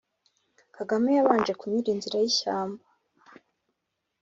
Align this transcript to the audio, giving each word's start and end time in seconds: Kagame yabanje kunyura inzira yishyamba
Kagame 0.75 1.09
yabanje 1.17 1.51
kunyura 1.59 1.89
inzira 1.93 2.17
yishyamba 2.23 2.83